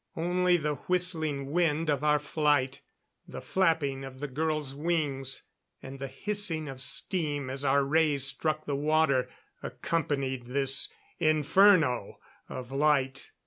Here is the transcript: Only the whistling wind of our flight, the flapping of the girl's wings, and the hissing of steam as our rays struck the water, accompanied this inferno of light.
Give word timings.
Only 0.17 0.57
the 0.57 0.77
whistling 0.87 1.51
wind 1.51 1.87
of 1.87 2.03
our 2.03 2.17
flight, 2.17 2.81
the 3.27 3.39
flapping 3.39 4.03
of 4.03 4.19
the 4.19 4.27
girl's 4.27 4.73
wings, 4.73 5.43
and 5.79 5.99
the 5.99 6.07
hissing 6.07 6.67
of 6.67 6.81
steam 6.81 7.51
as 7.51 7.63
our 7.63 7.83
rays 7.83 8.25
struck 8.25 8.65
the 8.65 8.75
water, 8.75 9.29
accompanied 9.61 10.45
this 10.47 10.89
inferno 11.19 12.17
of 12.49 12.71
light. 12.71 13.29